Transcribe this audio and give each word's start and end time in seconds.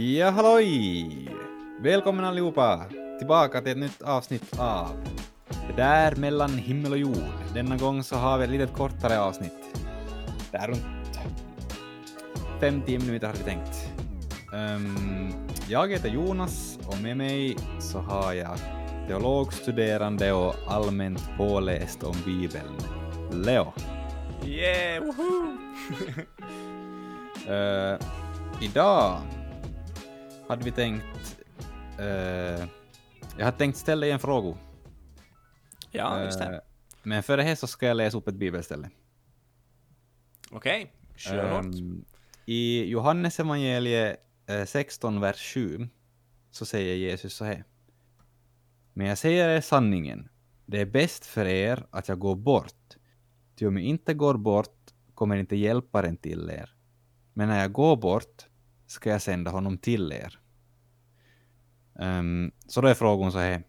Ja, 0.00 0.30
halloj! 0.30 1.28
Välkommen 1.80 2.24
allihopa 2.24 2.84
tillbaka 3.18 3.60
till 3.60 3.72
ett 3.72 3.78
nytt 3.78 4.02
avsnitt 4.02 4.58
av 4.58 4.90
Det 5.68 5.82
där 5.82 6.16
mellan 6.16 6.50
himmel 6.50 6.92
och 6.92 6.98
jord. 6.98 7.32
Denna 7.54 7.76
gång 7.76 8.02
så 8.02 8.16
har 8.16 8.38
vi 8.38 8.44
ett 8.44 8.50
litet 8.50 8.72
kortare 8.72 9.20
avsnitt. 9.20 9.78
Det 10.50 10.56
är 10.56 10.68
runt 10.68 11.20
5-10 12.60 13.06
minuter 13.06 13.26
hade 13.26 13.38
vi 13.38 13.44
tänkt. 13.44 13.90
Um, 14.52 15.32
jag 15.68 15.90
heter 15.90 16.08
Jonas 16.08 16.78
och 16.86 17.00
med 17.02 17.16
mig 17.16 17.56
så 17.78 17.98
har 17.98 18.32
jag 18.32 18.58
teologstuderande 19.06 20.32
och 20.32 20.54
allmänt 20.66 21.30
påläst 21.36 22.02
om 22.02 22.16
Bibeln, 22.24 22.76
Leo. 23.32 23.72
Yeah, 24.44 25.04
woho! 25.04 25.56
uh, 27.48 27.98
idag 28.60 29.20
hade 30.50 30.64
vi 30.64 30.72
tänkt... 30.72 31.04
Uh, 32.00 32.66
jag 33.36 33.44
hade 33.44 33.56
tänkt 33.56 33.76
ställa 33.76 34.00
dig 34.00 34.10
en 34.10 34.18
fråga. 34.18 34.58
Ja, 35.90 36.22
just 36.24 36.38
det. 36.38 36.50
Uh, 36.50 36.58
men 37.02 37.22
före 37.22 37.42
det 37.42 37.56
så 37.56 37.66
ska 37.66 37.86
jag 37.86 37.96
läsa 37.96 38.18
upp 38.18 38.28
ett 38.28 38.34
bibelställe. 38.34 38.90
Okej, 40.50 40.82
okay. 40.82 41.18
kör 41.18 41.58
um, 41.58 42.04
I 42.46 42.84
Johannes 42.84 43.40
evangeliet 43.40 44.16
16, 44.66 45.20
vers 45.20 45.54
7 45.54 45.88
så 46.50 46.66
säger 46.66 46.94
Jesus 46.94 47.34
så 47.34 47.44
här. 47.44 47.64
Men 48.92 49.06
jag 49.06 49.18
säger 49.18 49.48
er 49.48 49.60
sanningen, 49.60 50.28
det 50.66 50.80
är 50.80 50.86
bäst 50.86 51.26
för 51.26 51.46
er 51.46 51.86
att 51.90 52.08
jag 52.08 52.18
går 52.18 52.36
bort. 52.36 52.96
Ty 53.56 53.66
om 53.66 53.76
jag 53.76 53.86
inte 53.86 54.14
går 54.14 54.34
bort 54.34 54.90
kommer 55.14 55.36
inte 55.36 55.56
hjälparen 55.56 56.16
till 56.16 56.50
er. 56.50 56.74
Men 57.34 57.48
när 57.48 57.60
jag 57.60 57.72
går 57.72 57.96
bort 57.96 58.46
ska 58.86 59.10
jag 59.10 59.22
sända 59.22 59.50
honom 59.50 59.78
till 59.78 60.12
er. 60.12 60.39
Um, 61.94 62.52
så 62.66 62.80
då 62.80 62.88
är 62.88 62.94
frågan 62.94 63.32
så 63.32 63.38
här. 63.38 63.62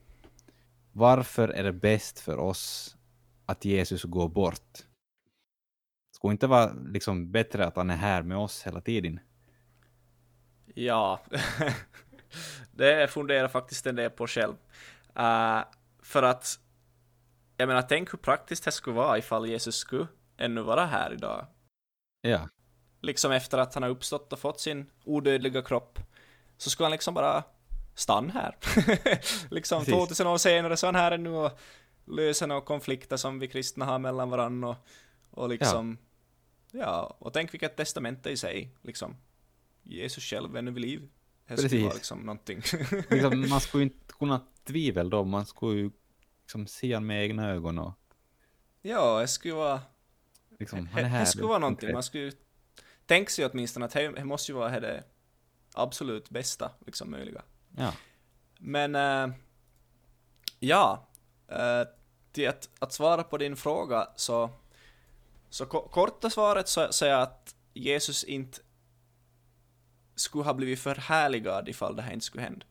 Varför 0.91 1.47
är 1.47 1.64
det 1.64 1.73
bäst 1.73 2.19
för 2.19 2.38
oss 2.38 2.97
att 3.45 3.66
Jesus 3.66 4.03
går 4.03 4.30
bort? 4.30 4.86
Skulle 6.11 6.31
inte 6.31 6.47
vara 6.47 6.73
liksom 6.73 7.31
bättre 7.31 7.66
att 7.66 7.75
han 7.75 7.89
är 7.89 7.95
här 7.95 8.23
med 8.23 8.38
oss 8.38 8.63
hela 8.67 8.81
tiden? 8.81 9.19
Ja, 10.66 11.22
det 12.72 13.11
funderar 13.11 13.47
faktiskt 13.47 13.88
en 13.88 13.95
del 13.95 14.09
på 14.09 14.28
själv. 14.28 14.56
Uh, 15.19 15.63
för 16.03 16.23
att, 16.23 16.59
jag 17.58 17.67
menar, 17.67 17.81
tänk 17.81 18.13
hur 18.13 18.17
praktiskt 18.17 18.63
det 18.63 18.72
skulle 18.72 18.95
vara 18.95 19.17
ifall 19.17 19.50
Jesus 19.50 19.75
skulle 19.75 20.08
ännu 20.38 20.61
vara 20.61 20.85
här 20.85 21.13
idag. 21.13 21.45
Ja. 22.22 22.50
Liksom 23.02 23.31
efter 23.31 23.58
att 23.58 23.73
han 23.73 23.83
har 23.83 23.89
uppstått 23.89 24.33
och 24.33 24.39
fått 24.39 24.59
sin 24.59 24.89
odödliga 25.06 25.61
kropp, 25.61 26.00
så 26.58 26.69
skulle 26.69 26.85
han 26.85 26.91
liksom 26.91 27.13
bara 27.13 27.44
stanna 27.95 28.34
här. 28.34 28.58
liksom 29.53 29.80
Precis. 29.80 29.94
2000 29.94 30.28
år 30.28 30.38
senare 30.38 30.78
så 30.78 30.88
är 30.88 30.94
han 30.94 31.02
här 31.02 31.11
ännu 31.11 31.30
och 31.30 31.59
löser 32.06 32.47
några 32.47 32.61
konflikter 32.61 33.17
som 33.17 33.39
vi 33.39 33.47
kristna 33.47 33.86
har 33.86 34.00
mellan 34.00 34.30
varandra 34.30 34.70
och, 34.70 34.75
och 35.30 35.50
liksom, 35.50 35.97
ja. 36.72 36.80
ja, 36.80 37.17
och 37.19 37.34
tänk 37.34 37.53
vilket 37.53 37.78
testamente 37.78 38.30
i 38.30 38.38
sig, 38.38 38.75
liksom. 38.81 39.16
Jesus 39.84 40.23
själv 40.23 40.56
ännu 40.56 40.72
vid 40.72 40.81
liv. 40.81 41.09
Det 41.47 41.58
skulle 41.58 41.84
vara 41.84 41.94
liksom 41.94 42.19
någonting. 42.19 42.62
liksom, 43.09 43.50
man 43.50 43.62
skulle 43.62 43.84
inte 43.84 44.14
kunna 44.14 44.42
tvivel 44.64 45.09
då, 45.09 45.23
man 45.23 45.45
skulle 45.45 45.81
ju 45.81 45.92
liksom 46.42 46.67
se 46.67 46.94
honom 46.94 47.08
med 47.08 47.23
egna 47.23 47.50
ögon 47.50 47.80
och... 47.80 47.94
Ja, 48.81 49.19
det 49.19 49.28
skulle 49.28 49.53
vara... 49.53 49.81
Liksom, 50.59 50.88
han 50.88 51.03
är 51.03 51.08
här. 51.08 51.19
Det 51.19 51.25
skulle 51.25 51.47
vara 51.47 51.59
någonting, 51.59 51.94
man 51.94 52.03
skulle 52.03 52.31
tänka 53.06 53.30
sig 53.30 53.45
åtminstone 53.45 53.86
att 53.86 53.92
det 53.92 54.25
måste 54.25 54.52
ju 54.52 54.58
vara 54.58 54.80
det 54.80 55.03
absolut 55.73 56.30
bästa, 56.30 56.72
liksom 56.86 57.12
möjliga. 57.12 57.42
Ja. 57.77 57.94
Men, 58.59 58.96
äh, 58.96 59.35
ja, 60.59 61.07
äh, 61.47 61.84
till 62.31 62.50
att, 62.50 62.69
att 62.79 62.94
svara 62.94 63.23
på 63.23 63.38
din 63.38 63.56
fråga 63.56 64.07
så, 64.16 64.50
så 65.50 65.66
korta 65.66 66.29
svaret 66.29 66.68
så, 66.68 66.88
så 66.91 67.06
är 67.06 67.13
att 67.13 67.56
Jesus 67.73 68.23
inte 68.23 68.59
skulle 70.16 70.44
ha 70.44 70.53
blivit 70.53 70.79
förhärligad 70.79 71.69
ifall 71.69 71.96
det 71.96 72.01
här 72.01 72.13
inte 72.13 72.25
skulle 72.25 72.44
hända. 72.44 72.66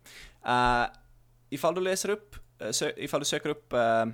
Uh, 0.46 0.96
ifall 1.50 1.74
du 1.74 1.80
läser 1.80 2.08
upp, 2.08 2.36
sö, 2.70 2.92
ifall 2.96 3.20
du 3.20 3.24
söker 3.24 3.48
upp 3.48 3.72
uh, 3.72 4.06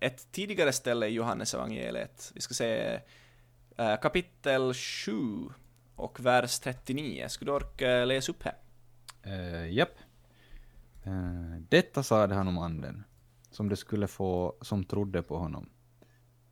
ett 0.00 0.32
tidigare 0.32 0.72
ställe 0.72 1.06
i 1.06 1.10
Johannes 1.10 1.54
evangeliet, 1.54 2.32
vi 2.34 2.40
ska 2.40 2.54
se 2.54 3.00
kapitel 4.02 4.74
7 4.74 5.12
och 5.96 6.20
vers 6.20 6.58
39. 6.58 7.28
Skulle 7.28 7.50
du 7.50 7.54
orka 7.54 8.04
läsa 8.04 8.32
upp 8.32 8.42
här? 8.42 8.54
Uh, 9.26 9.72
japp. 9.72 9.98
Eh, 11.04 11.60
detta 11.68 12.02
sade 12.02 12.34
han 12.34 12.48
om 12.48 12.58
anden, 12.58 13.04
som 13.50 13.68
det 13.68 13.76
skulle 13.76 14.08
få 14.08 14.56
som 14.60 14.84
trodde 14.84 15.22
på 15.22 15.38
honom. 15.38 15.68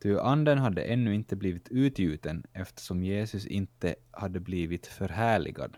Ty 0.02 0.18
anden 0.18 0.58
hade 0.58 0.82
ännu 0.82 1.14
inte 1.14 1.36
blivit 1.36 1.68
utgjuten 1.68 2.46
eftersom 2.52 3.04
Jesus 3.04 3.46
inte 3.46 3.94
hade 4.10 4.40
blivit 4.40 4.86
förhärligad. 4.86 5.76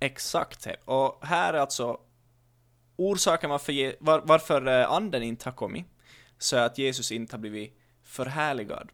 Exakt. 0.00 0.66
Och 0.84 1.26
här 1.26 1.54
är 1.54 1.58
alltså 1.58 2.00
orsaken 2.96 3.50
varför, 3.50 4.04
var, 4.04 4.22
varför 4.24 4.66
eh, 4.66 4.92
anden 4.92 5.22
inte 5.22 5.48
har 5.48 5.54
kommit, 5.54 5.86
så 6.38 6.56
är 6.56 6.66
att 6.66 6.78
Jesus 6.78 7.12
inte 7.12 7.36
har 7.36 7.40
blivit 7.40 7.78
förhärligad. 8.02 8.92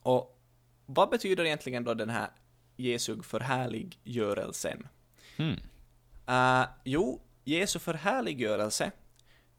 Och 0.00 0.40
vad 0.86 1.10
betyder 1.10 1.44
egentligen 1.44 1.84
då 1.84 1.94
den 1.94 2.10
här 2.10 2.30
Jesu 2.76 3.22
förhärliggörelsen? 3.22 4.88
Hmm. 5.36 5.56
Uh, 6.28 6.68
jo, 6.84 7.22
Jesu 7.44 7.78
förhärliggörelse 7.78 8.90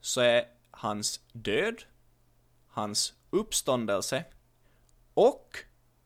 så 0.01 0.21
är 0.21 0.45
hans 0.71 1.19
död, 1.31 1.83
hans 2.67 3.13
uppståndelse 3.29 4.23
och 5.13 5.57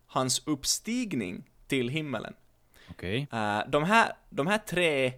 hans 0.06 0.48
uppstigning 0.48 1.50
till 1.68 1.90
himmelen. 1.90 2.34
Okay. 2.90 3.28
Uh, 3.34 3.60
eh, 3.60 3.70
de, 3.70 3.84
här, 3.84 4.14
de 4.30 4.48
här 4.48 4.58
tre 4.58 5.14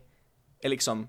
är 0.59 0.69
liksom 0.69 1.07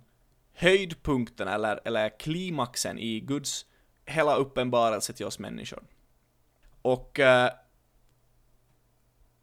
höjdpunkten 0.52 1.48
eller, 1.48 1.80
eller 1.84 2.18
klimaxen 2.18 2.98
i 2.98 3.20
Guds 3.20 3.66
hela 4.06 4.34
uppenbarelse 4.34 5.12
till 5.12 5.26
oss 5.26 5.38
människor. 5.38 5.84
Och 6.82 7.18
uh, 7.18 7.48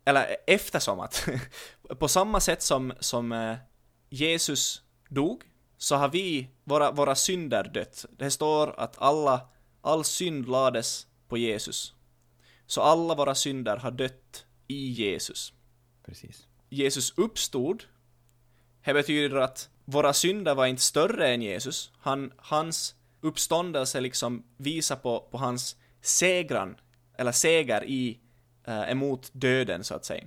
eller 0.05 0.37
eftersom 0.47 0.99
att 0.99 1.27
på 1.99 2.07
samma 2.07 2.39
sätt 2.39 2.61
som, 2.61 2.93
som 2.99 3.57
Jesus 4.13 4.81
dog 5.09 5.43
så 5.77 5.95
har 5.95 6.09
vi, 6.09 6.47
våra, 6.63 6.91
våra 6.91 7.15
synder 7.15 7.63
dött. 7.63 8.05
Det 8.17 8.31
står 8.31 8.79
att 8.79 9.01
alla, 9.01 9.47
all 9.81 10.03
synd 10.03 10.49
lades 10.49 11.07
på 11.27 11.37
Jesus. 11.37 11.93
Så 12.65 12.81
alla 12.81 13.15
våra 13.15 13.35
synder 13.35 13.77
har 13.77 13.91
dött 13.91 14.45
i 14.67 14.89
Jesus. 14.89 15.53
Precis. 16.05 16.47
Jesus 16.69 17.13
uppstod. 17.17 17.83
Det 18.85 18.93
betyder 18.93 19.37
att 19.37 19.69
våra 19.85 20.13
synder 20.13 20.55
var 20.55 20.65
inte 20.65 20.81
större 20.81 21.33
än 21.33 21.41
Jesus. 21.41 21.91
Han, 21.97 22.33
hans 22.37 22.95
uppståndelse 23.21 24.01
liksom 24.01 24.43
visar 24.57 24.95
på, 24.95 25.19
på 25.31 25.37
hans 25.37 25.75
segran, 26.01 26.75
eller 27.17 27.31
seger 27.31 27.83
i, 27.83 28.19
äh, 28.63 28.91
emot 28.91 29.29
döden 29.33 29.83
så 29.83 29.95
att 29.95 30.05
säga. 30.05 30.23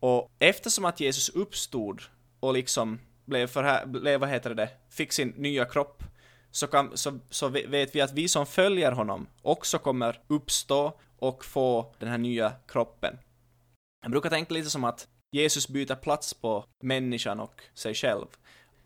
Och 0.00 0.30
eftersom 0.38 0.84
att 0.84 1.00
Jesus 1.00 1.28
uppstod 1.28 2.02
och 2.40 2.54
liksom 2.54 3.00
blev, 3.24 3.46
för, 3.46 3.86
blev 3.86 4.20
vad 4.20 4.28
heter 4.28 4.54
det, 4.54 4.70
fick 4.90 5.12
sin 5.12 5.28
nya 5.28 5.64
kropp 5.64 6.02
så, 6.50 6.66
kan, 6.66 6.96
så, 6.96 7.18
så 7.30 7.48
vet 7.48 7.94
vi 7.94 8.00
att 8.00 8.12
vi 8.12 8.28
som 8.28 8.46
följer 8.46 8.92
honom 8.92 9.26
också 9.42 9.78
kommer 9.78 10.20
uppstå 10.26 11.00
och 11.18 11.44
få 11.44 11.94
den 11.98 12.08
här 12.08 12.18
nya 12.18 12.52
kroppen. 12.68 13.18
Jag 14.02 14.10
brukar 14.10 14.30
tänka 14.30 14.54
lite 14.54 14.70
som 14.70 14.84
att 14.84 15.08
Jesus 15.32 15.68
byter 15.68 15.94
plats 15.94 16.34
på 16.34 16.64
människan 16.82 17.40
och 17.40 17.62
sig 17.74 17.94
själv. 17.94 18.26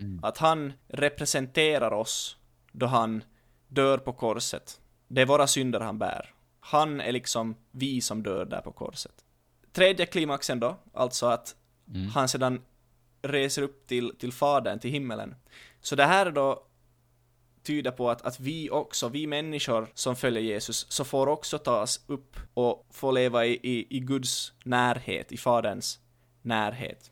Mm. 0.01 0.25
Att 0.25 0.39
han 0.39 0.73
representerar 0.89 1.91
oss 1.91 2.37
då 2.73 2.87
han 2.87 3.25
dör 3.69 3.99
på 3.99 4.13
korset. 4.13 4.81
Det 5.09 5.23
är 5.23 5.27
våra 5.27 5.47
synder 5.47 5.81
han 5.81 5.99
bär. 5.99 6.35
Han 6.61 7.01
är 7.01 7.13
liksom 7.13 7.57
vi 7.71 8.01
som 8.01 8.23
dör 8.23 8.45
där 8.45 8.61
på 8.61 8.73
korset. 8.73 9.25
Tredje 9.73 10.07
klimaxen 10.07 10.61
då, 10.61 10.77
alltså 10.95 11.27
att 11.27 11.57
mm. 11.89 12.09
han 12.09 12.29
sedan 12.29 12.63
reser 13.29 13.63
upp 13.63 13.87
till, 13.87 14.17
till 14.19 14.33
Fadern, 14.33 14.79
till 14.79 14.91
himmelen. 14.91 15.35
Så 15.81 15.97
det 15.97 16.05
här 16.05 16.31
då 16.31 16.69
tyder 17.63 17.91
på 17.91 18.11
att, 18.11 18.23
att 18.23 18.41
vi 18.41 18.71
också, 18.71 19.09
vi 19.09 19.27
människor 19.27 19.89
som 19.95 20.17
följer 20.17 20.43
Jesus, 20.43 20.87
så 20.89 21.05
får 21.05 21.27
också 21.27 21.59
tas 21.59 22.01
upp 22.07 22.37
och 22.55 22.87
få 22.91 23.11
leva 23.11 23.47
i, 23.47 23.53
i, 23.63 23.97
i 23.97 24.01
Guds 24.01 24.53
närhet, 24.65 25.33
i 25.33 25.37
Faderns 25.37 25.99
närhet. 26.43 27.11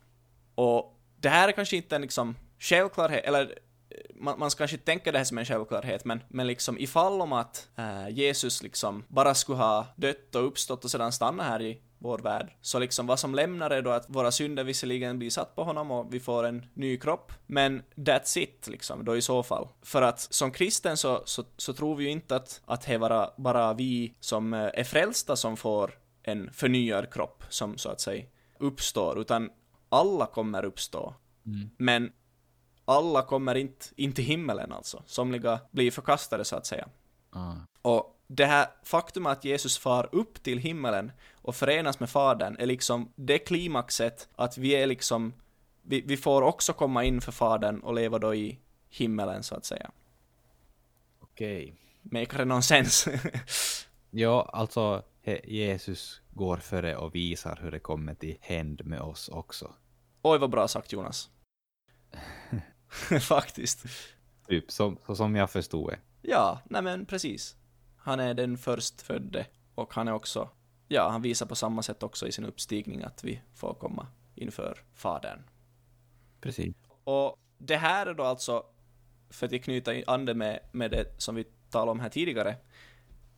Och 0.54 1.00
det 1.20 1.28
här 1.28 1.48
är 1.48 1.52
kanske 1.52 1.76
inte 1.76 1.96
en 1.96 2.02
liksom 2.02 2.36
självklarhet, 2.58 3.24
eller 3.24 3.58
eh, 3.90 3.96
man, 4.14 4.38
man 4.38 4.50
ska 4.50 4.58
kanske 4.58 4.76
tänka 4.76 5.12
det 5.12 5.18
här 5.18 5.24
som 5.24 5.38
en 5.38 5.44
självklarhet, 5.44 6.04
men, 6.04 6.22
men 6.28 6.46
liksom 6.46 6.78
ifall 6.78 7.20
om 7.20 7.32
att 7.32 7.68
äh, 7.76 8.08
Jesus 8.08 8.62
liksom 8.62 9.04
bara 9.08 9.34
skulle 9.34 9.58
ha 9.58 9.86
dött 9.96 10.34
och 10.34 10.46
uppstått 10.46 10.84
och 10.84 10.90
sedan 10.90 11.12
stanna 11.12 11.42
här 11.42 11.62
i, 11.62 11.80
vår 11.98 12.18
värld. 12.18 12.52
Så 12.60 12.78
liksom 12.78 13.06
vad 13.06 13.18
som 13.18 13.34
lämnar 13.34 13.70
är 13.70 13.82
då 13.82 13.90
att 13.90 14.04
våra 14.08 14.30
synder 14.30 14.64
visserligen 14.64 15.18
blir 15.18 15.30
satt 15.30 15.56
på 15.56 15.64
honom 15.64 15.90
och 15.90 16.14
vi 16.14 16.20
får 16.20 16.44
en 16.44 16.66
ny 16.74 16.96
kropp, 16.96 17.32
men 17.46 17.82
that's 17.94 18.38
it 18.38 18.66
liksom, 18.66 19.04
då 19.04 19.16
i 19.16 19.22
så 19.22 19.42
fall. 19.42 19.68
För 19.82 20.02
att 20.02 20.20
som 20.20 20.50
kristen 20.50 20.96
så, 20.96 21.22
så, 21.24 21.44
så 21.56 21.72
tror 21.72 21.96
vi 21.96 22.04
ju 22.04 22.10
inte 22.10 22.36
att, 22.36 22.60
att 22.64 22.86
det 22.86 22.94
är 22.94 22.98
bara, 22.98 23.30
bara 23.36 23.74
vi 23.74 24.14
som 24.20 24.54
eh, 24.54 24.70
är 24.74 24.84
frälsta 24.84 25.36
som 25.36 25.56
får 25.56 25.90
en 26.22 26.50
förnyad 26.52 27.12
kropp 27.12 27.44
som 27.48 27.78
så 27.78 27.88
att 27.88 28.00
säga 28.00 28.24
uppstår, 28.58 29.20
utan 29.20 29.50
alla 29.88 30.26
kommer 30.26 30.64
uppstå. 30.64 31.14
Mm. 31.46 31.70
Men 31.76 32.12
alla 32.84 33.22
kommer 33.22 33.54
inte 33.54 33.86
in 33.96 34.12
till 34.12 34.24
himmelen 34.24 34.72
alltså. 34.72 35.02
Somliga 35.06 35.60
blir 35.70 35.90
förkastade 35.90 36.44
så 36.44 36.56
att 36.56 36.66
säga. 36.66 36.88
Ah. 37.30 37.52
Och 37.82 38.15
det 38.26 38.46
här 38.46 38.66
faktum 38.82 39.26
att 39.26 39.44
Jesus 39.44 39.78
far 39.78 40.08
upp 40.12 40.42
till 40.42 40.58
himmelen 40.58 41.12
och 41.34 41.56
förenas 41.56 42.00
med 42.00 42.10
Fadern 42.10 42.56
är 42.58 42.66
liksom 42.66 43.12
det 43.16 43.38
klimaxet 43.38 44.28
att 44.36 44.58
vi 44.58 44.70
är 44.72 44.86
liksom, 44.86 45.32
vi, 45.82 46.00
vi 46.00 46.16
får 46.16 46.42
också 46.42 46.72
komma 46.72 47.04
in 47.04 47.20
för 47.20 47.32
Fadern 47.32 47.80
och 47.80 47.94
leva 47.94 48.18
då 48.18 48.34
i 48.34 48.58
himmelen 48.88 49.42
så 49.42 49.54
att 49.54 49.64
säga. 49.64 49.90
Okej. 51.20 51.74
Make 52.02 52.36
det 52.36 52.44
någon 52.44 52.62
sens? 52.62 53.08
Ja, 54.10 54.50
alltså 54.52 55.02
Jesus 55.44 56.20
går 56.30 56.56
före 56.56 56.96
och 56.96 57.14
visar 57.14 57.58
hur 57.62 57.70
det 57.70 57.78
kommer 57.78 58.14
till 58.14 58.36
händ 58.40 58.86
med 58.86 59.00
oss 59.00 59.28
också. 59.28 59.74
Oj 60.22 60.38
vad 60.38 60.50
bra 60.50 60.68
sagt 60.68 60.92
Jonas. 60.92 61.30
Faktiskt. 63.20 63.84
Typ 64.48 64.70
som, 64.70 64.98
så 65.06 65.16
som 65.16 65.36
jag 65.36 65.50
förstod 65.50 65.90
det. 65.90 65.98
Ja, 66.22 66.60
nej 66.64 66.82
men 66.82 67.06
precis. 67.06 67.56
Han 68.06 68.20
är 68.20 68.34
den 68.34 68.58
förstfödde 68.58 69.46
och 69.74 69.94
han 69.94 70.08
är 70.08 70.12
också, 70.12 70.48
ja, 70.88 71.08
han 71.08 71.22
visar 71.22 71.46
på 71.46 71.54
samma 71.54 71.82
sätt 71.82 72.02
också 72.02 72.28
i 72.28 72.32
sin 72.32 72.44
uppstigning 72.44 73.02
att 73.02 73.24
vi 73.24 73.40
får 73.54 73.74
komma 73.74 74.06
inför 74.34 74.78
Fadern. 74.94 75.42
Precis. 76.40 76.74
Och 77.04 77.38
det 77.58 77.76
här 77.76 78.06
är 78.06 78.14
då 78.14 78.24
alltså, 78.24 78.62
för 79.30 79.54
att 79.54 79.62
knyta 79.62 79.92
an 80.06 80.24
det 80.24 80.34
med, 80.34 80.60
med 80.72 80.90
det 80.90 81.22
som 81.22 81.34
vi 81.34 81.44
talade 81.70 81.90
om 81.90 82.00
här 82.00 82.08
tidigare, 82.08 82.56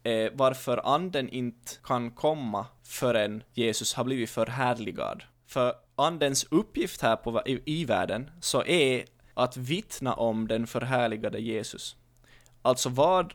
eh, 0.03 0.33
varför 0.33 0.95
anden 0.95 1.29
inte 1.29 1.73
kan 1.83 2.11
komma 2.11 2.67
förrän 2.83 3.43
Jesus 3.53 3.95
har 3.95 4.05
blivit 4.05 4.31
förhärligad. 4.31 5.23
För 5.47 5.75
andens 5.97 6.45
uppgift 6.51 7.03
här 7.03 7.17
på, 7.17 7.43
i, 7.47 7.63
i 7.65 7.85
världen 7.85 8.31
så 8.41 8.65
är 8.65 9.05
att 9.35 9.57
vittna 9.57 10.15
om 10.15 10.49
den 10.49 10.67
förhärligade 10.67 11.39
Jesus. 11.39 11.97
Alltså 12.63 12.89
vad, 12.89 13.35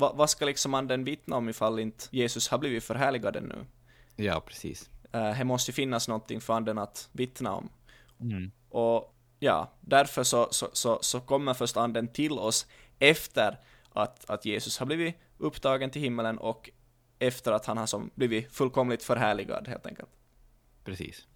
vad, 0.00 0.16
vad 0.16 0.30
ska 0.30 0.44
liksom 0.44 0.74
anden 0.74 1.04
vittna 1.04 1.36
om 1.36 1.48
ifall 1.48 1.78
inte 1.78 2.04
Jesus 2.10 2.48
har 2.48 2.58
blivit 2.58 2.84
förhärligad 2.84 3.36
ännu? 3.36 3.66
Ja, 4.16 4.40
precis. 4.40 4.90
Eh, 5.12 5.38
det 5.38 5.44
måste 5.44 5.70
ju 5.70 5.74
finnas 5.74 6.08
någonting 6.08 6.40
för 6.40 6.54
anden 6.54 6.78
att 6.78 7.08
vittna 7.12 7.54
om. 7.54 7.68
Mm. 8.20 8.50
Och 8.68 9.14
ja, 9.38 9.72
därför 9.80 10.24
så, 10.24 10.48
så, 10.50 10.68
så, 10.72 10.98
så 11.02 11.20
kommer 11.20 11.54
först 11.54 11.76
anden 11.76 12.08
till 12.08 12.32
oss 12.32 12.66
efter 12.98 13.58
att, 13.92 14.30
att 14.30 14.44
Jesus 14.44 14.78
har 14.78 14.86
blivit 14.86 15.16
upptagen 15.38 15.90
till 15.90 16.02
himmelen 16.02 16.38
och 16.38 16.70
efter 17.18 17.52
att 17.52 17.66
han 17.66 17.78
har 17.78 17.86
som 17.86 18.10
blivit 18.14 18.52
fullkomligt 18.52 19.02
förhärligad 19.02 19.68
helt 19.68 19.86
enkelt. 19.86 20.10
Precis. 20.84 21.26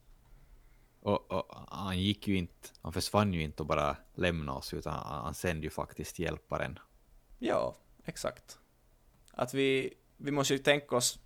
Och, 1.01 1.33
och 1.33 1.55
han 1.69 1.99
gick 1.99 2.29
ju 2.29 2.37
inte, 2.37 2.69
han 2.83 2.93
försvann 2.93 3.35
ju 3.35 3.43
inte 3.43 3.63
och 3.63 3.67
bara 3.67 3.97
lämnade 4.15 4.59
oss, 4.59 4.75
utan 4.75 4.93
han, 4.93 5.25
han 5.25 5.35
sände 5.35 5.67
ju 5.67 5.71
faktiskt 5.71 6.19
hjälparen. 6.19 6.79
Ja, 7.39 7.77
exakt. 8.05 8.59
Att 9.31 9.55
vi, 9.55 9.95
vi 10.17 10.31
måste 10.31 10.55
ju 10.55 10.59
tänka 10.59 10.97
oss 10.97 11.19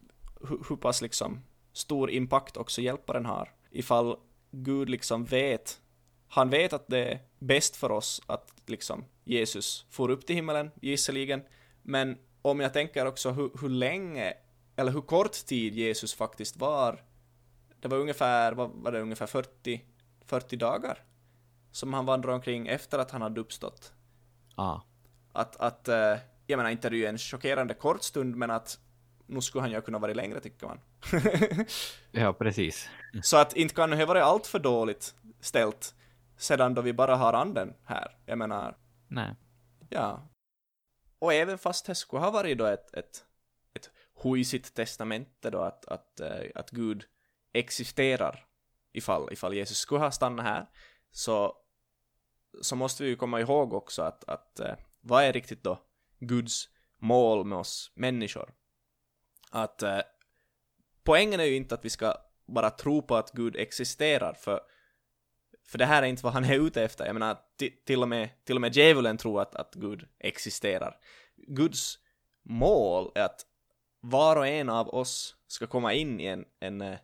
hur, 0.49 0.65
hur 0.69 0.77
pass 0.77 1.03
liksom 1.03 1.41
stor 1.73 2.11
impact 2.11 2.57
också 2.57 2.81
hjälparen 2.81 3.27
har. 3.27 3.53
Ifall 3.71 4.17
Gud 4.51 4.89
liksom 4.89 5.25
vet, 5.25 5.81
han 6.29 6.51
vet 6.51 6.73
att 6.73 6.89
det 6.89 6.99
är 6.99 7.21
bäst 7.39 7.77
för 7.77 7.91
oss 7.91 8.23
att 8.27 8.53
liksom 8.67 9.05
Jesus 9.25 9.87
får 9.91 10.11
upp 10.11 10.27
till 10.27 10.37
himmelen, 10.37 10.71
gisseligen, 10.81 11.43
men 11.83 12.19
om 12.43 12.61
jag 12.61 12.73
tänker 12.73 13.07
också 13.07 13.31
hur, 13.31 13.51
hur 13.61 13.69
länge, 13.69 14.35
eller 14.77 14.93
hur 14.93 15.01
kort 15.01 15.33
tid 15.33 15.75
Jesus 15.75 16.15
faktiskt 16.15 16.57
var, 16.57 17.03
det 17.81 17.89
var 17.89 17.99
ungefär, 17.99 18.53
vad 18.53 18.71
var 18.71 18.93
det, 18.93 19.01
ungefär 19.01 19.27
40, 19.27 19.85
40 20.27 20.57
dagar 20.57 21.05
som 21.73 21.95
han 21.95 22.07
vandrade 22.07 22.35
omkring 22.35 22.67
efter 22.67 22.99
att 22.99 23.11
han 23.11 23.23
hade 23.23 23.41
uppstått 23.41 23.93
Ah, 24.55 24.81
att, 25.33 25.57
att 25.57 25.89
eh, 25.89 26.17
jag 26.51 26.57
menar 26.57 26.71
inte 26.71 26.89
är 26.89 26.91
det 26.91 26.97
ju 26.97 27.07
en 27.07 27.19
chockerande 27.19 27.75
kort 27.75 28.03
stund, 28.03 28.37
men 28.37 28.51
att 28.51 28.79
nu 29.27 29.41
skulle 29.41 29.63
han 29.63 29.71
ju 29.71 29.81
kunna 29.81 29.99
vara 29.99 30.13
längre 30.13 30.41
tycker 30.41 30.67
man. 30.67 30.81
ja, 32.11 32.33
precis. 32.33 32.89
Så 33.23 33.37
att 33.37 33.57
inte 33.57 33.75
kan 33.75 33.91
det 33.91 34.07
vara 34.07 34.25
allt 34.25 34.47
för 34.47 34.59
dåligt 34.59 35.15
ställt 35.41 35.95
sedan 36.37 36.75
då 36.75 36.83
vi 36.83 36.93
bara 36.93 37.17
har 37.17 37.33
anden 37.33 37.75
här. 37.85 38.17
Jag 38.27 38.39
menar, 38.39 38.77
Nej. 39.09 39.35
ja. 39.89 40.29
Och 41.19 41.33
även 41.33 41.59
fast 41.59 41.87
det 41.87 41.95
skulle 41.95 42.23
ha 42.23 42.31
varit 42.31 42.59
då 42.59 42.67
ett, 42.67 42.95
ett, 42.95 43.25
ett 43.75 43.91
huisigt 44.23 44.75
testamente 44.75 45.51
då 45.51 45.61
att, 45.61 45.85
att, 45.85 46.21
eh, 46.21 46.51
att 46.55 46.71
Gud 46.71 47.05
existerar 47.53 48.47
ifall, 48.93 49.33
ifall 49.33 49.55
Jesus 49.55 49.79
skulle 49.79 50.01
ha 50.01 50.11
stannat 50.11 50.47
här, 50.47 50.67
så, 51.11 51.57
så 52.63 52.77
måste 52.77 53.03
vi 53.03 53.09
ju 53.09 53.17
komma 53.17 53.41
ihåg 53.41 53.73
också 53.73 54.03
att, 54.03 54.29
att 54.29 54.61
eh, 54.61 54.75
vad 55.01 55.25
är 55.25 55.33
riktigt 55.33 55.63
då 55.63 55.88
Guds 56.19 56.69
mål 56.99 57.45
med 57.45 57.59
oss 57.59 57.93
människor? 57.95 58.55
Att 59.51 59.83
eh, 59.83 60.01
poängen 61.05 61.41
är 61.41 61.45
ju 61.45 61.57
inte 61.57 61.75
att 61.75 61.85
vi 61.85 61.91
ska 61.91 62.15
bara 62.47 62.71
tro 62.71 63.03
på 63.03 63.17
att 63.17 63.33
Gud 63.33 63.57
existerar, 63.57 64.35
för, 64.35 64.61
för 65.67 65.79
det 65.79 65.87
här 65.87 66.03
är 66.03 66.07
inte 66.07 66.25
vad 66.25 66.33
han 66.33 66.45
är 66.45 66.67
ute 66.67 66.83
efter. 66.83 67.07
Jag 67.07 67.15
menar, 67.15 67.39
till 67.87 68.03
och 68.03 68.09
med, 68.09 68.45
till 68.45 68.57
och 68.57 68.61
med 68.61 68.77
djävulen 68.77 69.17
tror 69.17 69.43
att, 69.43 69.55
att 69.55 69.75
Gud 69.75 70.09
existerar. 70.19 70.97
Guds 71.37 71.99
mål 72.43 73.13
är 73.15 73.23
att 73.23 73.47
var 74.01 74.37
och 74.37 74.47
en 74.47 74.69
av 74.69 74.89
oss 74.89 75.37
ska 75.47 75.67
komma 75.67 75.93
in 75.95 76.21
i 76.21 76.27
en, 76.27 76.45
en 76.61 76.81
eh, 76.81 76.99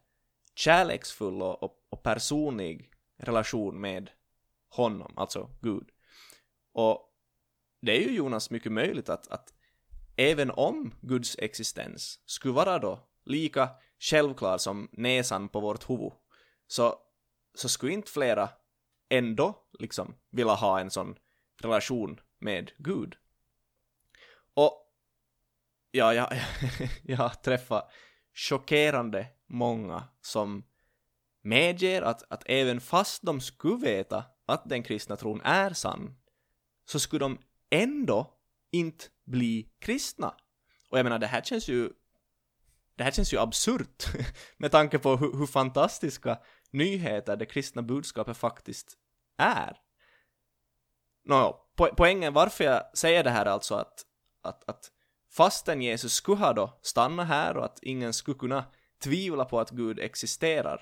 kärleksfull 0.54 1.42
och, 1.42 1.62
och, 1.62 1.86
och 1.90 2.02
personlig 2.02 2.90
relation 3.16 3.80
med 3.80 4.10
honom, 4.68 5.12
alltså 5.16 5.50
Gud. 5.60 5.88
Och 6.72 7.13
det 7.84 7.92
är 7.92 8.00
ju 8.00 8.16
Jonas 8.16 8.50
mycket 8.50 8.72
möjligt 8.72 9.08
att, 9.08 9.28
att 9.28 9.52
även 10.16 10.50
om 10.50 10.94
Guds 11.00 11.36
existens 11.38 12.20
skulle 12.26 12.54
vara 12.54 12.78
då 12.78 13.08
lika 13.24 13.70
självklar 13.98 14.58
som 14.58 14.88
näsan 14.92 15.48
på 15.48 15.60
vårt 15.60 15.90
huvud, 15.90 16.12
så, 16.66 16.98
så 17.54 17.68
skulle 17.68 17.92
inte 17.92 18.10
flera 18.10 18.48
ändå 19.08 19.62
liksom 19.78 20.14
vilja 20.30 20.52
ha 20.52 20.80
en 20.80 20.90
sån 20.90 21.18
relation 21.60 22.20
med 22.38 22.72
Gud. 22.78 23.16
Och 24.54 24.92
ja, 25.90 26.14
jag, 26.14 26.28
jag 27.02 27.16
har 27.16 27.28
träffat 27.28 27.92
chockerande 28.34 29.26
många 29.46 30.04
som 30.20 30.64
medger 31.42 32.02
att, 32.02 32.32
att 32.32 32.42
även 32.46 32.80
fast 32.80 33.22
de 33.22 33.40
skulle 33.40 33.86
veta 33.86 34.24
att 34.46 34.68
den 34.68 34.82
kristna 34.82 35.16
tron 35.16 35.40
är 35.40 35.70
sann, 35.70 36.16
så 36.84 37.00
skulle 37.00 37.24
de 37.24 37.38
ändå 37.82 38.34
inte 38.70 39.04
bli 39.24 39.68
kristna. 39.78 40.34
Och 40.90 40.98
jag 40.98 41.04
menar, 41.04 41.18
det 41.18 41.26
här 41.26 41.42
känns 41.42 41.68
ju 41.68 41.90
det 42.96 43.04
här 43.04 43.10
känns 43.10 43.32
ju 43.32 43.38
absurt 43.38 44.04
med 44.56 44.70
tanke 44.70 44.98
på 44.98 45.16
hur, 45.16 45.38
hur 45.38 45.46
fantastiska 45.46 46.38
nyheter 46.70 47.36
det 47.36 47.46
kristna 47.46 47.82
budskapet 47.82 48.36
faktiskt 48.36 48.98
är. 49.36 49.76
Nå, 51.24 51.66
po 51.76 51.88
poängen 51.96 52.32
varför 52.32 52.64
jag 52.64 52.98
säger 52.98 53.24
det 53.24 53.30
här 53.30 53.46
är 53.46 53.50
alltså 53.50 53.74
att, 53.74 54.04
att, 54.42 54.68
att 54.68 54.90
fastän 55.30 55.82
Jesus 55.82 56.12
skulle 56.12 56.38
ha 56.38 56.52
då 56.52 56.78
stannat 56.82 57.28
här 57.28 57.56
och 57.56 57.64
att 57.64 57.78
ingen 57.82 58.12
skulle 58.12 58.38
kunna 58.38 58.64
tvivla 59.02 59.44
på 59.44 59.60
att 59.60 59.70
Gud 59.70 59.98
existerar, 59.98 60.80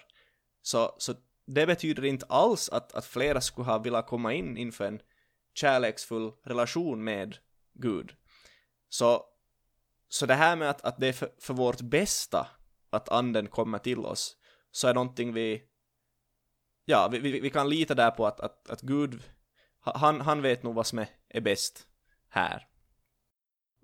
så, 0.62 0.94
så 0.99 1.14
det 1.46 1.66
betyder 1.66 2.04
inte 2.04 2.26
alls 2.26 2.68
att, 2.68 2.92
att 2.92 3.04
flera 3.04 3.40
skulle 3.40 3.66
ha 3.66 3.78
velat 3.78 4.06
komma 4.06 4.32
in 4.32 4.56
inför 4.56 4.84
en 4.84 5.00
kärleksfull 5.54 6.32
relation 6.44 7.04
med 7.04 7.37
Gud. 7.75 8.12
Så, 8.88 9.25
så 10.09 10.26
det 10.26 10.35
här 10.35 10.56
med 10.56 10.71
att, 10.71 10.80
att 10.80 11.00
det 11.00 11.09
är 11.09 11.12
för, 11.12 11.32
för 11.38 11.54
vårt 11.54 11.80
bästa 11.80 12.47
att 12.90 13.09
anden 13.09 13.49
kommer 13.49 13.78
till 13.78 13.99
oss, 13.99 14.37
så 14.71 14.88
är 14.88 14.94
någonting 14.94 15.32
vi, 15.32 15.62
ja, 16.85 17.09
vi, 17.12 17.18
vi, 17.18 17.40
vi 17.40 17.50
kan 17.50 17.68
lita 17.68 17.94
där 17.94 18.11
på 18.11 18.26
att, 18.26 18.40
att, 18.40 18.71
att 18.71 18.80
Gud, 18.80 19.23
han, 19.80 20.21
han 20.21 20.42
vet 20.42 20.62
nog 20.62 20.75
vad 20.75 20.87
som 20.87 20.99
är, 20.99 21.09
är 21.28 21.40
bäst 21.40 21.87
här. 22.28 22.68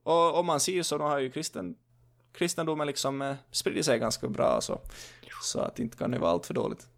Och 0.04 0.38
om 0.38 0.46
man 0.46 0.60
ser 0.60 0.82
så, 0.82 0.98
då 0.98 1.04
har 1.04 1.18
ju 1.18 1.30
kristen, 1.30 1.76
kristendomen 2.32 2.86
liksom 2.86 3.22
eh, 3.22 3.36
spridit 3.50 3.84
sig 3.84 3.98
ganska 3.98 4.28
bra, 4.28 4.60
så, 4.60 4.80
så 5.42 5.60
att 5.60 5.78
inte 5.78 5.96
kan 5.96 6.10
det 6.10 6.18
vara 6.18 6.30
allt 6.30 6.46
för 6.46 6.54
dåligt. 6.54 6.88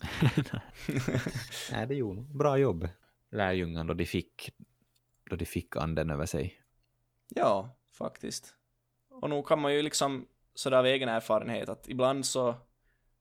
Nej, 1.72 1.86
det 1.86 1.94
gjorde 1.94 2.20
bra 2.20 2.58
jobb. 2.58 2.88
Lärjungarna 3.30 3.84
då 3.84 3.94
de 3.94 4.06
fick, 4.06 4.50
då 5.30 5.36
de 5.36 5.44
fick 5.44 5.76
anden 5.76 6.10
över 6.10 6.26
sig. 6.26 6.62
Ja, 7.28 7.76
faktiskt. 7.98 8.54
Och 9.10 9.30
nog 9.30 9.46
kan 9.48 9.60
man 9.60 9.74
ju 9.74 9.82
liksom 9.82 10.26
sådär 10.54 10.76
av 10.76 10.86
egen 10.86 11.08
erfarenhet 11.08 11.68
att 11.68 11.88
ibland 11.88 12.26
så, 12.26 12.54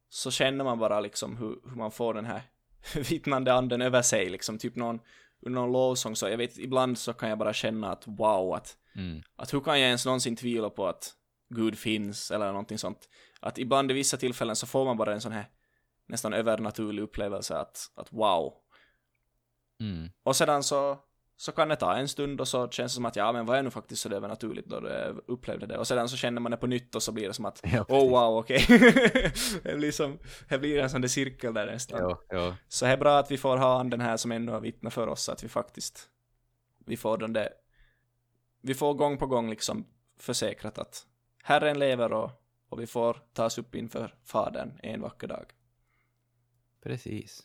så 0.09 0.31
känner 0.31 0.63
man 0.63 0.79
bara 0.79 0.99
liksom 0.99 1.37
hur, 1.37 1.59
hur 1.69 1.75
man 1.75 1.91
får 1.91 2.13
den 2.13 2.25
här 2.25 2.41
vittnande 3.09 3.53
anden 3.53 3.81
över 3.81 4.01
sig, 4.01 4.29
liksom 4.29 4.57
typ 4.57 4.75
någon, 4.75 4.99
någon 5.41 5.71
lovsång 5.71 6.15
så 6.15 6.29
jag 6.29 6.37
vet, 6.37 6.57
ibland 6.57 6.97
så 6.97 7.13
kan 7.13 7.29
jag 7.29 7.37
bara 7.37 7.53
känna 7.53 7.91
att 7.91 8.07
wow, 8.07 8.53
att, 8.53 8.75
Mm. 8.95 9.21
att 9.35 9.53
hur 9.53 9.59
kan 9.61 9.79
jag 9.79 9.87
ens 9.87 10.05
någonsin 10.05 10.35
tvivla 10.35 10.69
på 10.69 10.87
att 10.87 11.13
Gud 11.49 11.77
finns 11.77 12.31
eller 12.31 12.47
någonting 12.47 12.77
sånt. 12.77 13.09
Att 13.39 13.57
ibland 13.57 13.91
i 13.91 13.93
vissa 13.93 14.17
tillfällen 14.17 14.55
så 14.55 14.67
får 14.67 14.85
man 14.85 14.97
bara 14.97 15.13
en 15.13 15.21
sån 15.21 15.31
här 15.31 15.45
nästan 16.05 16.33
övernaturlig 16.33 17.01
upplevelse 17.01 17.57
att, 17.57 17.91
att 17.95 18.13
wow. 18.13 18.53
Mm. 19.79 20.09
Och 20.23 20.35
sedan 20.35 20.63
så, 20.63 20.99
så 21.37 21.51
kan 21.51 21.67
det 21.67 21.75
ta 21.75 21.95
en 21.95 22.07
stund 22.07 22.41
och 22.41 22.47
så 22.47 22.69
känns 22.69 22.91
det 22.91 22.95
som 22.95 23.05
att 23.05 23.15
ja 23.15 23.31
men 23.31 23.45
vad 23.45 23.57
är 23.57 23.63
nu 23.63 23.71
faktiskt 23.71 24.01
så 24.01 24.09
det 24.09 24.15
övernaturligt 24.15 24.69
då 24.69 24.79
det 24.79 25.15
upplevde 25.27 25.65
det. 25.65 25.77
Och 25.77 25.87
sedan 25.87 26.09
så 26.09 26.17
känner 26.17 26.41
man 26.41 26.51
det 26.51 26.57
på 26.57 26.67
nytt 26.67 26.95
och 26.95 27.03
så 27.03 27.11
blir 27.11 27.27
det 27.27 27.33
som 27.33 27.45
att 27.45 27.59
Ja, 27.73 27.85
oh 27.89 28.09
wow 28.09 28.37
okej. 28.37 28.65
det 29.63 29.77
blir 29.77 29.91
som, 29.91 30.19
det 30.49 30.59
blir 30.59 30.79
en 30.79 30.89
sån 30.89 31.01
där 31.01 31.07
cirkel 31.07 31.53
där 31.53 31.65
nästan. 31.65 31.99
Ja, 31.99 32.21
ja. 32.29 32.55
Så 32.67 32.85
det 32.85 32.91
är 32.91 32.97
bra 32.97 33.19
att 33.19 33.31
vi 33.31 33.37
får 33.37 33.57
ha 33.57 33.83
den 33.83 34.01
här 34.01 34.17
som 34.17 34.31
ändå 34.31 34.53
har 34.53 34.61
vittnat 34.61 34.93
för 34.93 35.07
oss, 35.07 35.29
att 35.29 35.43
vi 35.43 35.47
faktiskt, 35.47 36.09
vi 36.85 36.97
får 36.97 37.17
den 37.17 37.33
där, 37.33 37.49
vi 38.61 38.73
får 38.73 38.93
gång 38.93 39.17
på 39.17 39.25
gång 39.25 39.49
liksom 39.49 39.85
försäkrat 40.19 40.77
att 40.77 41.05
Herren 41.43 41.79
lever 41.79 42.13
och, 42.13 42.31
och 42.69 42.81
vi 42.81 42.87
får 42.87 43.21
tas 43.33 43.57
upp 43.57 43.75
inför 43.75 44.15
Fadern 44.23 44.79
en 44.83 45.01
vacker 45.01 45.27
dag. 45.27 45.45
Precis. 46.83 47.43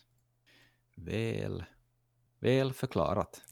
Väl, 0.97 1.65
väl 2.45 2.73
förklarat. 2.73 3.43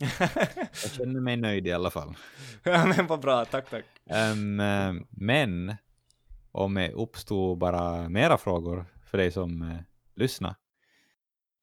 Jag 0.82 0.90
känner 0.90 1.20
mig 1.20 1.36
nöjd 1.36 1.66
i 1.66 1.72
alla 1.72 1.90
fall. 1.90 2.16
ja 2.62 2.86
men 2.96 3.06
vad 3.06 3.20
bra, 3.20 3.44
tack 3.44 3.70
tack. 3.70 3.84
Eh, 4.06 4.34
men 5.10 5.76
om 6.52 6.74
det 6.74 6.92
uppstod 6.92 7.58
bara 7.58 8.08
mera 8.08 8.38
frågor 8.38 8.84
för 9.04 9.18
dig 9.18 9.30
som 9.30 9.62
uh, 9.62 9.76
lyssnar 10.14 10.54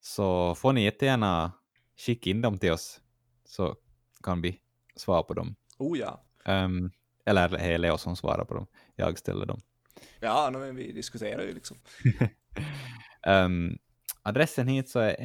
så 0.02 0.56
får 0.56 0.74
ni 0.74 0.84
jättegärna 0.84 1.52
skicka 1.98 2.30
in 2.30 2.42
dem 2.42 2.58
till 2.58 2.72
oss 2.72 3.02
så 3.46 3.76
kan 4.24 4.42
vi 4.42 4.60
svara 4.96 5.24
på 5.24 5.34
dem. 5.34 5.56
Oh 5.78 6.00
ja. 6.00 6.24
Ehm, 6.46 6.92
eller 7.26 7.56
är 7.56 7.70
det 7.70 7.78
Leo 7.78 7.98
som 7.98 8.16
svarar 8.16 8.46
på 8.46 8.54
dem. 8.54 8.68
Jag 8.96 9.18
ställer 9.18 9.46
dem. 9.46 9.62
Ja, 10.20 10.50
men 10.54 10.76
vi 10.76 10.92
diskuterar 10.92 11.44
ju 11.44 11.54
liksom. 11.54 11.78
Ehm, 13.24 13.78
adressen 14.22 14.68
hit 14.68 14.90
så 14.90 15.00
är 15.00 15.22